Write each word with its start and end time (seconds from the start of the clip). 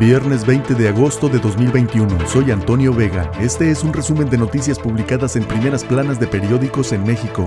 Viernes 0.00 0.46
20 0.46 0.74
de 0.74 0.88
agosto 0.88 1.28
de 1.28 1.38
2021. 1.38 2.26
Soy 2.26 2.50
Antonio 2.50 2.94
Vega. 2.94 3.30
Este 3.38 3.70
es 3.70 3.84
un 3.84 3.92
resumen 3.92 4.30
de 4.30 4.38
noticias 4.38 4.78
publicadas 4.78 5.36
en 5.36 5.44
primeras 5.44 5.84
planas 5.84 6.18
de 6.18 6.26
periódicos 6.26 6.92
en 6.92 7.04
México. 7.04 7.44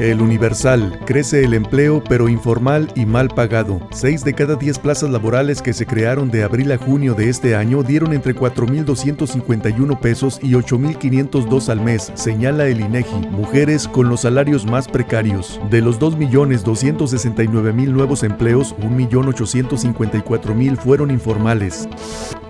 El 0.00 0.22
Universal. 0.22 0.98
Crece 1.04 1.44
el 1.44 1.52
empleo, 1.52 2.02
pero 2.08 2.30
informal 2.30 2.90
y 2.94 3.04
mal 3.04 3.28
pagado. 3.28 3.86
Seis 3.92 4.24
de 4.24 4.32
cada 4.32 4.56
diez 4.56 4.78
plazas 4.78 5.10
laborales 5.10 5.60
que 5.60 5.74
se 5.74 5.84
crearon 5.84 6.30
de 6.30 6.42
abril 6.42 6.72
a 6.72 6.78
junio 6.78 7.14
de 7.14 7.28
este 7.28 7.54
año 7.54 7.82
dieron 7.82 8.14
entre 8.14 8.34
4.251 8.34 10.00
pesos 10.00 10.40
y 10.42 10.52
8.502 10.52 11.68
al 11.68 11.82
mes, 11.82 12.10
señala 12.14 12.66
el 12.66 12.80
INEGI. 12.80 13.28
Mujeres 13.30 13.86
con 13.86 14.08
los 14.08 14.22
salarios 14.22 14.64
más 14.64 14.88
precarios. 14.88 15.60
De 15.70 15.82
los 15.82 16.00
2.269.000 16.00 17.88
nuevos 17.88 18.22
empleos, 18.22 18.74
1.854.000 18.76 20.78
fueron 20.78 21.10
informales. 21.10 21.86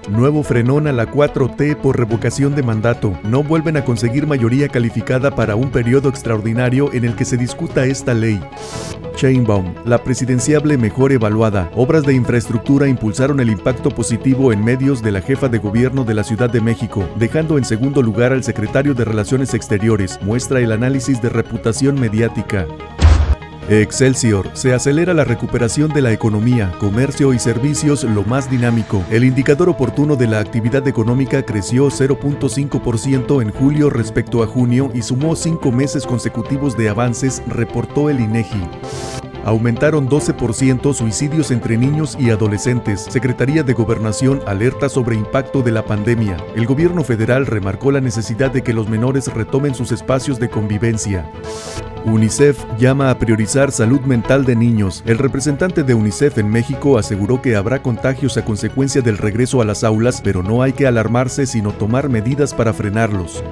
Nuevo 0.08 0.42
frenón 0.42 0.86
a 0.86 0.92
la 0.92 1.06
4T 1.06 1.76
por 1.76 1.98
revocación 1.98 2.54
de 2.54 2.62
mandato. 2.62 3.18
No 3.22 3.42
vuelven 3.42 3.76
a 3.76 3.84
conseguir 3.84 4.26
mayoría 4.26 4.68
calificada 4.68 5.34
para 5.34 5.56
un 5.56 5.70
periodo 5.70 6.08
extraordinario 6.08 6.92
en 6.92 7.04
el 7.04 7.14
que 7.14 7.24
se 7.24 7.36
discuta 7.36 7.84
esta 7.84 8.14
ley. 8.14 8.40
Chainbaum, 9.14 9.74
la 9.84 10.02
presidenciable 10.02 10.78
mejor 10.78 11.12
evaluada. 11.12 11.70
Obras 11.76 12.04
de 12.04 12.14
infraestructura 12.14 12.88
impulsaron 12.88 13.38
el 13.40 13.50
impacto 13.50 13.90
positivo 13.90 14.52
en 14.52 14.64
medios 14.64 15.02
de 15.02 15.12
la 15.12 15.20
jefa 15.20 15.48
de 15.48 15.58
gobierno 15.58 16.04
de 16.04 16.14
la 16.14 16.24
Ciudad 16.24 16.48
de 16.48 16.60
México, 16.60 17.06
dejando 17.16 17.58
en 17.58 17.64
segundo 17.64 18.02
lugar 18.02 18.32
al 18.32 18.42
secretario 18.42 18.94
de 18.94 19.04
Relaciones 19.04 19.52
Exteriores. 19.52 20.18
Muestra 20.22 20.60
el 20.60 20.72
análisis 20.72 21.20
de 21.20 21.28
reputación 21.28 22.00
mediática. 22.00 22.66
Excelsior. 23.70 24.50
Se 24.54 24.74
acelera 24.74 25.14
la 25.14 25.22
recuperación 25.22 25.92
de 25.92 26.02
la 26.02 26.10
economía, 26.10 26.72
comercio 26.80 27.32
y 27.32 27.38
servicios 27.38 28.02
lo 28.02 28.24
más 28.24 28.50
dinámico. 28.50 29.04
El 29.10 29.22
indicador 29.22 29.68
oportuno 29.68 30.16
de 30.16 30.26
la 30.26 30.40
actividad 30.40 30.88
económica 30.88 31.44
creció 31.44 31.86
0.5% 31.86 33.40
en 33.40 33.52
julio 33.52 33.88
respecto 33.88 34.42
a 34.42 34.48
junio 34.48 34.90
y 34.92 35.02
sumó 35.02 35.36
cinco 35.36 35.70
meses 35.70 36.04
consecutivos 36.04 36.76
de 36.76 36.88
avances, 36.88 37.44
reportó 37.46 38.10
el 38.10 38.18
INEGI. 38.18 39.19
Aumentaron 39.44 40.08
12% 40.08 40.92
suicidios 40.92 41.50
entre 41.50 41.78
niños 41.78 42.16
y 42.20 42.30
adolescentes. 42.30 43.06
Secretaría 43.08 43.62
de 43.62 43.72
Gobernación 43.72 44.40
alerta 44.46 44.88
sobre 44.88 45.16
impacto 45.16 45.62
de 45.62 45.72
la 45.72 45.84
pandemia. 45.84 46.36
El 46.54 46.66
gobierno 46.66 47.04
federal 47.04 47.46
remarcó 47.46 47.90
la 47.90 48.00
necesidad 48.00 48.50
de 48.50 48.62
que 48.62 48.74
los 48.74 48.88
menores 48.88 49.32
retomen 49.32 49.74
sus 49.74 49.92
espacios 49.92 50.38
de 50.38 50.50
convivencia. 50.50 51.30
UNICEF 52.04 52.64
llama 52.78 53.10
a 53.10 53.18
priorizar 53.18 53.72
salud 53.72 54.00
mental 54.00 54.44
de 54.44 54.56
niños. 54.56 55.02
El 55.06 55.18
representante 55.18 55.82
de 55.82 55.94
UNICEF 55.94 56.38
en 56.38 56.48
México 56.48 56.98
aseguró 56.98 57.42
que 57.42 57.56
habrá 57.56 57.82
contagios 57.82 58.36
a 58.36 58.44
consecuencia 58.44 59.02
del 59.02 59.18
regreso 59.18 59.60
a 59.60 59.64
las 59.64 59.84
aulas, 59.84 60.20
pero 60.22 60.42
no 60.42 60.62
hay 60.62 60.72
que 60.72 60.86
alarmarse 60.86 61.46
sino 61.46 61.72
tomar 61.72 62.08
medidas 62.08 62.54
para 62.54 62.72
frenarlos. 62.72 63.42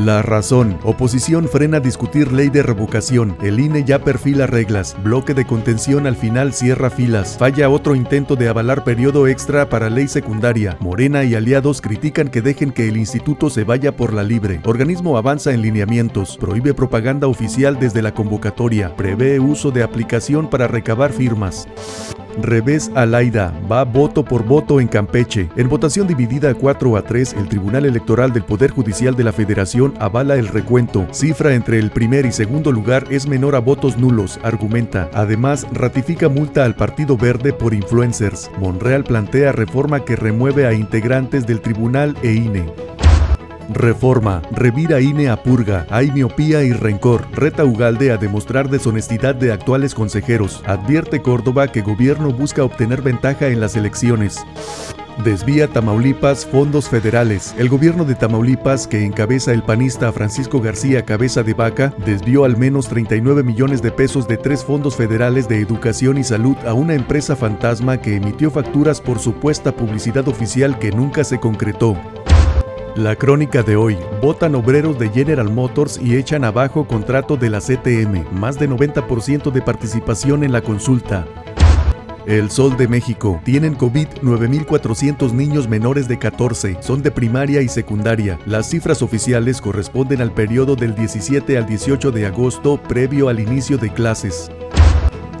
La 0.00 0.22
razón. 0.22 0.78
Oposición 0.82 1.46
frena 1.46 1.78
discutir 1.78 2.32
ley 2.32 2.48
de 2.48 2.62
revocación. 2.62 3.36
El 3.42 3.60
INE 3.60 3.84
ya 3.84 3.98
perfila 3.98 4.46
reglas. 4.46 4.96
Bloque 5.04 5.34
de 5.34 5.44
contención 5.44 6.06
al 6.06 6.16
final 6.16 6.54
cierra 6.54 6.88
filas. 6.88 7.36
Falla 7.36 7.68
otro 7.68 7.94
intento 7.94 8.34
de 8.34 8.48
avalar 8.48 8.82
periodo 8.82 9.26
extra 9.26 9.68
para 9.68 9.90
ley 9.90 10.08
secundaria. 10.08 10.78
Morena 10.80 11.22
y 11.24 11.34
aliados 11.34 11.82
critican 11.82 12.28
que 12.28 12.40
dejen 12.40 12.72
que 12.72 12.88
el 12.88 12.96
instituto 12.96 13.50
se 13.50 13.64
vaya 13.64 13.94
por 13.94 14.14
la 14.14 14.22
libre. 14.22 14.62
Organismo 14.64 15.18
avanza 15.18 15.52
en 15.52 15.60
lineamientos. 15.60 16.38
Prohíbe 16.38 16.72
propaganda 16.72 17.26
oficial 17.26 17.78
desde 17.78 18.00
la 18.00 18.14
convocatoria. 18.14 18.96
Prevé 18.96 19.38
uso 19.38 19.70
de 19.70 19.82
aplicación 19.82 20.48
para 20.48 20.66
recabar 20.66 21.12
firmas. 21.12 21.68
Revés 22.42 22.90
Alaida 22.94 23.52
va 23.70 23.84
voto 23.84 24.24
por 24.24 24.44
voto 24.44 24.80
en 24.80 24.88
Campeche. 24.88 25.48
En 25.56 25.68
votación 25.68 26.06
dividida 26.06 26.54
4 26.54 26.96
a 26.96 27.02
3, 27.02 27.34
el 27.34 27.48
Tribunal 27.48 27.86
Electoral 27.86 28.32
del 28.32 28.44
Poder 28.44 28.70
Judicial 28.70 29.16
de 29.16 29.24
la 29.24 29.32
Federación 29.32 29.94
avala 29.98 30.36
el 30.36 30.48
recuento. 30.48 31.06
Cifra 31.12 31.54
entre 31.54 31.78
el 31.78 31.90
primer 31.90 32.26
y 32.26 32.32
segundo 32.32 32.72
lugar 32.72 33.04
es 33.10 33.26
menor 33.26 33.54
a 33.56 33.60
votos 33.60 33.98
nulos, 33.98 34.38
argumenta. 34.42 35.10
Además, 35.14 35.66
ratifica 35.72 36.28
multa 36.28 36.64
al 36.64 36.74
Partido 36.74 37.16
Verde 37.16 37.52
por 37.52 37.74
influencers. 37.74 38.50
Monreal 38.58 39.04
plantea 39.04 39.52
reforma 39.52 40.04
que 40.04 40.16
remueve 40.16 40.66
a 40.66 40.72
integrantes 40.72 41.46
del 41.46 41.60
tribunal 41.60 42.16
e 42.22 42.32
INE. 42.32 42.66
Reforma. 43.72 44.42
Revira 44.50 45.00
INE 45.00 45.28
a 45.28 45.42
purga. 45.42 45.86
Hay 45.90 46.10
miopía 46.10 46.62
y 46.62 46.72
rencor. 46.72 47.26
Reta 47.32 47.64
Ugalde 47.64 48.10
a 48.10 48.16
demostrar 48.16 48.68
deshonestidad 48.68 49.34
de 49.34 49.52
actuales 49.52 49.94
consejeros. 49.94 50.62
Advierte 50.66 51.22
Córdoba 51.22 51.68
que 51.68 51.82
gobierno 51.82 52.32
busca 52.32 52.64
obtener 52.64 53.02
ventaja 53.02 53.48
en 53.48 53.60
las 53.60 53.76
elecciones. 53.76 54.44
Desvía 55.24 55.68
Tamaulipas 55.68 56.46
fondos 56.46 56.88
federales. 56.88 57.54
El 57.58 57.68
gobierno 57.68 58.04
de 58.04 58.14
Tamaulipas, 58.14 58.86
que 58.86 59.04
encabeza 59.04 59.52
el 59.52 59.62
panista 59.62 60.10
Francisco 60.12 60.60
García 60.60 61.04
Cabeza 61.04 61.42
de 61.42 61.52
Vaca, 61.52 61.92
desvió 62.06 62.44
al 62.44 62.56
menos 62.56 62.88
39 62.88 63.42
millones 63.42 63.82
de 63.82 63.90
pesos 63.90 64.26
de 64.26 64.38
tres 64.38 64.64
fondos 64.64 64.96
federales 64.96 65.46
de 65.46 65.60
educación 65.60 66.16
y 66.16 66.24
salud 66.24 66.56
a 66.66 66.72
una 66.72 66.94
empresa 66.94 67.36
fantasma 67.36 68.00
que 68.00 68.16
emitió 68.16 68.50
facturas 68.50 69.00
por 69.00 69.18
supuesta 69.18 69.72
publicidad 69.72 70.26
oficial 70.26 70.78
que 70.78 70.90
nunca 70.90 71.22
se 71.22 71.38
concretó. 71.38 71.98
La 72.96 73.14
crónica 73.14 73.62
de 73.62 73.76
hoy. 73.76 73.96
Votan 74.20 74.56
obreros 74.56 74.98
de 74.98 75.08
General 75.10 75.48
Motors 75.48 75.98
y 76.02 76.16
echan 76.16 76.44
abajo 76.44 76.88
contrato 76.88 77.36
de 77.36 77.48
la 77.48 77.60
CTM. 77.60 78.26
Más 78.32 78.58
de 78.58 78.68
90% 78.68 79.52
de 79.52 79.62
participación 79.62 80.42
en 80.42 80.50
la 80.50 80.60
consulta. 80.60 81.24
El 82.26 82.50
Sol 82.50 82.76
de 82.76 82.88
México. 82.88 83.40
Tienen 83.44 83.76
COVID 83.76 84.08
9.400 84.22 85.32
niños 85.32 85.68
menores 85.68 86.08
de 86.08 86.18
14. 86.18 86.78
Son 86.80 87.00
de 87.00 87.12
primaria 87.12 87.62
y 87.62 87.68
secundaria. 87.68 88.40
Las 88.44 88.68
cifras 88.68 89.02
oficiales 89.02 89.60
corresponden 89.60 90.20
al 90.20 90.32
periodo 90.32 90.74
del 90.74 90.96
17 90.96 91.56
al 91.56 91.66
18 91.66 92.10
de 92.10 92.26
agosto 92.26 92.82
previo 92.82 93.28
al 93.28 93.38
inicio 93.38 93.78
de 93.78 93.92
clases. 93.92 94.50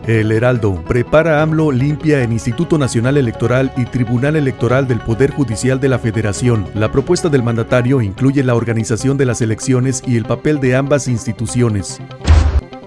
El 0.06 0.32
Heraldo. 0.32 0.82
Prepara 0.86 1.42
AMLO 1.42 1.72
limpia 1.72 2.22
en 2.22 2.32
Instituto 2.32 2.78
Nacional 2.78 3.16
Electoral 3.16 3.72
y 3.76 3.84
Tribunal 3.84 4.36
Electoral 4.36 4.88
del 4.88 5.00
Poder 5.00 5.30
Judicial 5.30 5.78
de 5.78 5.88
la 5.88 5.98
Federación. 5.98 6.66
La 6.74 6.90
propuesta 6.90 7.28
del 7.28 7.42
mandatario 7.42 8.00
incluye 8.00 8.42
la 8.42 8.54
organización 8.54 9.16
de 9.16 9.26
las 9.26 9.40
elecciones 9.40 10.02
y 10.06 10.16
el 10.16 10.24
papel 10.24 10.58
de 10.60 10.74
ambas 10.76 11.06
instituciones. 11.06 12.00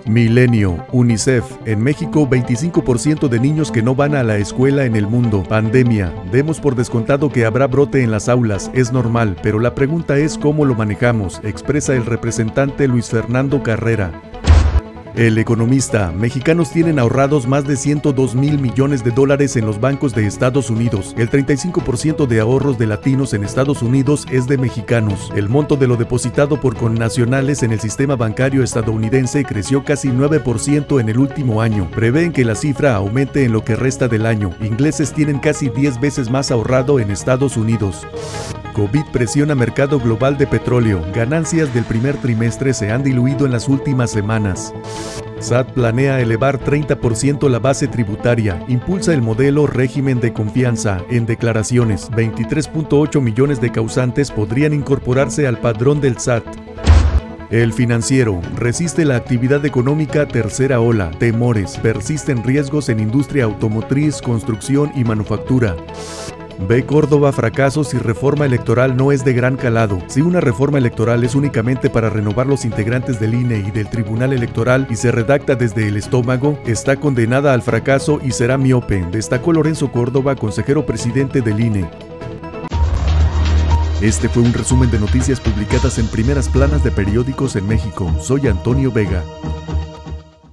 Milenio, 0.06 0.85
UNICEF. 0.91 1.46
En 1.66 1.81
México, 1.81 2.28
25% 2.28 3.29
de 3.29 3.40
niños 3.40 3.72
que 3.72 3.81
no 3.81 3.96
van 3.96 4.16
a 4.16 4.23
la 4.23 4.38
escuela 4.38 4.85
en 4.85 4.96
el 4.96 5.07
mundo. 5.07 5.44
Pandemia. 5.44 6.12
Demos 6.31 6.59
por 6.59 6.75
descontado 6.75 7.29
que 7.29 7.46
habrá 7.46 7.68
brote 7.68 8.03
en 8.03 8.12
las 8.12 8.28
aulas. 8.28 8.69
Es 8.73 8.91
normal, 8.91 9.38
pero 9.41 9.59
la 9.59 9.75
pregunta 9.75 10.18
es 10.18 10.38
cómo 10.38 10.66
lo 10.66 10.75
manejamos, 10.75 11.40
expresa 11.44 11.96
el 11.96 12.06
representante 12.06 12.88
Luis 12.88 13.09
Fernando 13.09 13.63
Carrera. 13.63 14.12
El 15.16 15.38
economista, 15.38 16.12
mexicanos 16.12 16.72
tienen 16.72 16.97
ahorrados 16.97 17.46
más 17.46 17.68
de 17.68 17.75
102 17.75 18.34
mil 18.34 18.57
millones 18.57 19.03
de 19.03 19.12
dólares 19.12 19.56
en 19.56 19.63
los 19.63 19.79
bancos 19.79 20.16
de 20.16 20.25
Estados 20.25 20.72
Unidos. 20.72 21.13
El 21.19 21.29
35% 21.29 22.25
de 22.25 22.40
ahorros 22.40 22.79
de 22.79 22.88
latinos 22.88 23.35
en 23.35 23.44
Estados 23.44 23.84
Unidos 23.84 24.25
es 24.31 24.47
de 24.47 24.57
mexicanos. 24.57 25.31
El 25.35 25.50
monto 25.50 25.75
de 25.75 25.85
lo 25.85 25.97
depositado 25.97 26.59
por 26.59 26.75
connacionales 26.75 27.62
en 27.62 27.73
el 27.73 27.79
sistema 27.79 28.16
bancario 28.16 28.63
estadounidense 28.63 29.44
creció 29.44 29.84
casi 29.84 30.07
9% 30.07 31.00
en 31.00 31.09
el 31.09 31.19
último 31.19 31.62
año. 31.62 31.91
Prevén 31.91 32.31
que 32.31 32.44
la 32.44 32.56
cifra 32.56 32.96
aumente 32.96 33.44
en 33.44 33.52
lo 33.52 33.63
que 33.63 33.75
resta 33.75 34.07
del 34.07 34.25
año. 34.25 34.50
Ingleses 34.62 35.13
tienen 35.13 35.38
casi 35.38 35.69
10 35.69 36.02
veces 36.02 36.31
más 36.31 36.50
ahorrado 36.50 37.00
en 37.00 37.12
Estados 37.12 37.56
Unidos. 37.56 38.07
COVID 38.73 39.06
presiona 39.13 39.56
mercado 39.56 40.00
global 40.00 40.38
de 40.38 40.47
petróleo. 40.47 41.06
Ganancias 41.13 41.73
del 41.73 41.85
primer 41.85 42.17
trimestre 42.17 42.73
se 42.73 42.91
han 42.91 43.03
diluido 43.03 43.45
en 43.45 43.51
las 43.51 43.69
últimas 43.69 44.11
semanas. 44.11 44.73
SAT 45.39 45.72
planea 45.73 46.19
elevar 46.19 46.59
30% 46.59 47.49
la 47.49 47.59
base 47.59 47.87
tributaria, 47.87 48.64
impulsa 48.67 49.14
el 49.14 49.22
modelo 49.22 49.67
régimen 49.67 50.20
de 50.20 50.34
confianza. 50.34 51.02
En 51.09 51.25
declaraciones, 51.25 52.09
23.8 52.11 53.22
millones 53.22 53.61
de 53.61 53.72
causantes 53.72 54.31
podrían 54.31 54.73
incorporarse 54.73 55.47
al 55.47 55.59
padrón 55.59 56.02
del 56.02 56.17
SAT. 56.17 56.43
El 57.52 57.72
financiero 57.72 58.41
resiste 58.55 59.05
la 59.05 59.16
actividad 59.16 59.64
económica 59.66 60.28
tercera 60.28 60.79
ola, 60.79 61.11
temores, 61.19 61.78
persisten 61.78 62.43
riesgos 62.43 62.90
en 62.90 62.99
industria 62.99 63.43
automotriz, 63.43 64.22
construcción 64.23 64.91
y 64.96 65.03
manufactura. 65.03 65.76
Ve 66.59 66.85
Córdoba 66.85 67.32
fracaso 67.32 67.84
si 67.84 67.97
reforma 67.97 68.46
electoral 68.46 68.96
no 68.96 69.11
es 69.11 69.26
de 69.26 69.34
gran 69.34 69.58
calado. 69.58 70.00
Si 70.08 70.22
una 70.22 70.40
reforma 70.40 70.78
electoral 70.78 71.23
es 71.23 71.35
únicamente 71.35 71.90
para 71.90 72.09
renovar 72.09 72.47
los 72.47 72.64
integrantes 72.64 73.20
del 73.20 73.34
INE 73.34 73.58
y 73.58 73.72
del 73.72 73.90
Tribunal 73.90 74.34
Electoral 74.34 74.88
y 74.90 74.96
se 74.96 75.11
redacta 75.11 75.55
desde 75.55 75.88
el 75.88 75.97
estómago, 75.97 76.59
está 76.66 76.97
condenada 76.97 77.53
al 77.53 77.61
fracaso 77.61 78.20
y 78.23 78.32
será 78.32 78.58
miope, 78.58 79.05
destacó 79.11 79.52
Lorenzo 79.52 79.91
Córdoba, 79.91 80.35
consejero 80.35 80.85
presidente 80.85 81.41
del 81.41 81.59
INE. 81.59 81.90
Este 84.02 84.28
fue 84.28 84.44
un 84.44 84.53
resumen 84.53 84.91
de 84.91 85.00
noticias 85.00 85.40
publicadas 85.40 85.97
en 85.97 86.08
primeras 86.08 86.50
planas 86.50 86.84
de 86.84 86.91
periódicos 86.91 87.55
en 87.55 87.67
México. 87.67 88.14
Soy 88.22 88.47
Antonio 88.47 88.91
Vega. 88.91 89.23